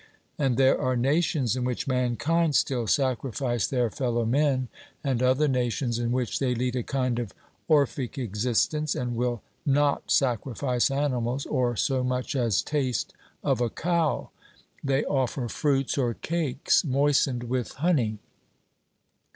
And 0.39 0.57
there 0.57 0.81
are 0.81 0.95
nations 0.95 1.55
in 1.55 1.63
which 1.63 1.87
mankind 1.87 2.55
still 2.55 2.87
sacrifice 2.87 3.67
their 3.67 3.91
fellow 3.91 4.25
men, 4.25 4.67
and 5.03 5.21
other 5.21 5.47
nations 5.47 5.99
in 5.99 6.11
which 6.11 6.39
they 6.39 6.55
lead 6.55 6.75
a 6.75 6.81
kind 6.81 7.19
of 7.19 7.33
Orphic 7.69 8.17
existence, 8.17 8.95
and 8.95 9.15
will 9.15 9.43
not 9.63 10.09
sacrifice 10.09 10.89
animals, 10.89 11.45
or 11.45 11.75
so 11.75 12.03
much 12.03 12.35
as 12.35 12.63
taste 12.63 13.13
of 13.43 13.61
a 13.61 13.69
cow 13.69 14.31
they 14.83 15.03
offer 15.05 15.47
fruits 15.47 15.99
or 15.99 16.15
cakes 16.15 16.83
moistened 16.83 17.43
with 17.43 17.73
honey. 17.73 18.17